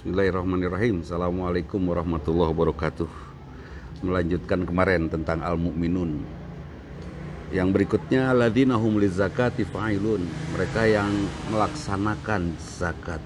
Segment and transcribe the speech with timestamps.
[0.00, 1.04] Bismillahirrahmanirrahim.
[1.04, 3.04] Assalamualaikum warahmatullahi wabarakatuh.
[4.00, 6.24] Melanjutkan kemarin tentang al-mu'minun.
[7.52, 10.24] Yang berikutnya ladzina hum lizakati fa'ilun.
[10.56, 11.12] Mereka yang
[11.52, 13.20] melaksanakan zakat.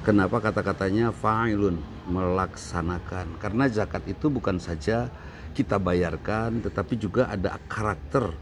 [0.00, 1.76] Kenapa kata-katanya fa'ilun?
[2.08, 3.36] Melaksanakan.
[3.36, 5.12] Karena zakat itu bukan saja
[5.52, 8.32] kita bayarkan tetapi juga ada karakter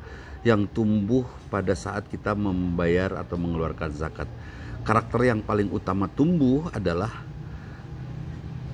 [0.44, 4.28] yang tumbuh pada saat kita membayar atau mengeluarkan zakat
[4.84, 7.10] karakter yang paling utama tumbuh adalah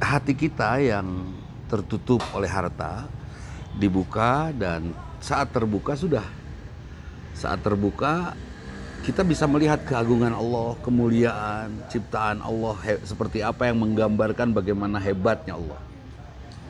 [0.02, 1.30] hati kita yang
[1.70, 3.06] tertutup oleh harta
[3.78, 4.90] dibuka dan
[5.22, 6.26] saat terbuka sudah
[7.38, 8.34] saat terbuka
[9.00, 15.80] kita bisa melihat keagungan Allah, kemuliaan, ciptaan Allah seperti apa yang menggambarkan bagaimana hebatnya Allah.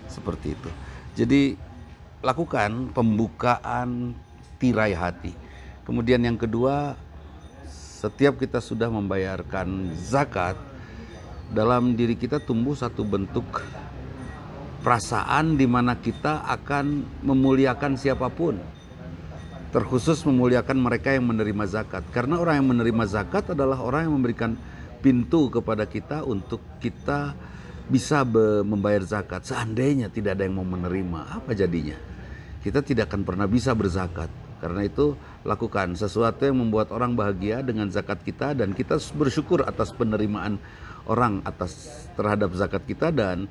[0.07, 0.71] Seperti itu.
[1.19, 1.59] Jadi
[2.23, 4.15] lakukan pembukaan
[4.61, 5.33] tirai hati.
[5.89, 6.95] Kemudian yang kedua,
[7.67, 10.55] setiap kita sudah membayarkan zakat,
[11.51, 13.43] dalam diri kita tumbuh satu bentuk
[14.87, 18.61] perasaan di mana kita akan memuliakan siapa pun.
[19.71, 22.03] Terkhusus memuliakan mereka yang menerima zakat.
[22.11, 24.59] Karena orang yang menerima zakat adalah orang yang memberikan
[24.99, 27.35] pintu kepada kita untuk kita
[27.87, 28.23] bisa
[28.67, 29.47] membayar zakat.
[29.47, 31.99] Seandainya tidak ada yang mau menerima, apa jadinya?
[32.63, 34.50] Kita tidak akan pernah bisa berzakat.
[34.61, 39.91] Karena itu lakukan sesuatu yang membuat orang bahagia dengan zakat kita dan kita bersyukur atas
[39.97, 40.61] penerimaan
[41.09, 43.49] orang atas terhadap zakat kita dan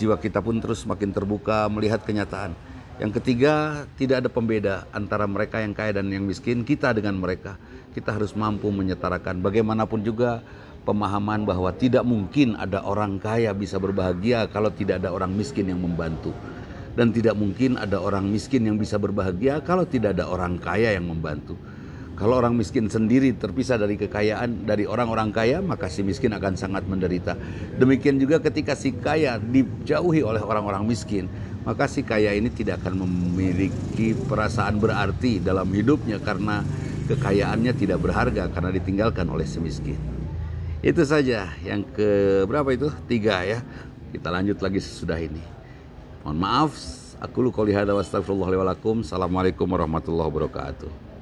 [0.00, 2.56] jiwa kita pun terus makin terbuka melihat kenyataan.
[2.96, 7.60] Yang ketiga, tidak ada pembeda antara mereka yang kaya dan yang miskin, kita dengan mereka.
[7.92, 10.40] Kita harus mampu menyetarakan bagaimanapun juga
[10.88, 15.82] pemahaman bahwa tidak mungkin ada orang kaya bisa berbahagia kalau tidak ada orang miskin yang
[15.82, 16.32] membantu
[16.96, 21.06] dan tidak mungkin ada orang miskin yang bisa berbahagia kalau tidak ada orang kaya yang
[21.06, 21.54] membantu.
[22.16, 26.88] Kalau orang miskin sendiri terpisah dari kekayaan dari orang-orang kaya, maka si miskin akan sangat
[26.88, 27.36] menderita.
[27.76, 31.28] Demikian juga ketika si kaya dijauhi oleh orang-orang miskin,
[31.68, 36.64] maka si kaya ini tidak akan memiliki perasaan berarti dalam hidupnya karena
[37.04, 40.00] kekayaannya tidak berharga karena ditinggalkan oleh si miskin.
[40.80, 42.88] Itu saja yang ke berapa itu?
[43.04, 43.60] Tiga ya.
[44.08, 45.55] Kita lanjut lagi sesudah ini.
[46.26, 46.74] Mohon maaf,
[47.22, 48.50] aku lu qouli hada wa astagfirullah
[49.06, 51.15] Assalamualaikum warahmatullahi wabarakatuh.